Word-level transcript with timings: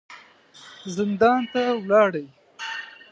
زندان 0.95 1.41
ته 1.53 1.61
ولاړې. 1.77 2.25